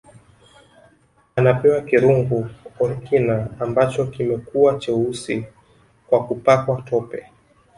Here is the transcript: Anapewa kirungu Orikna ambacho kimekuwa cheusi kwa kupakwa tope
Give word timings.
Anapewa 1.35 1.81
kirungu 1.81 2.49
Orikna 2.79 3.47
ambacho 3.59 4.05
kimekuwa 4.07 4.79
cheusi 4.79 5.45
kwa 6.07 6.25
kupakwa 6.27 6.81
tope 6.81 7.25